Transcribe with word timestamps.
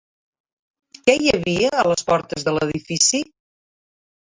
Què 1.03 1.15
hi 1.19 1.29
havia 1.35 1.71
a 1.75 1.85
les 1.93 2.03
portes 2.11 2.51
de 2.51 2.59
l'edifici? 2.59 3.25